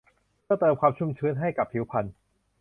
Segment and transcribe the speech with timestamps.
[0.43, 2.05] เพื่อเติมความชุ่มชื้นให้กับผิวพรรณ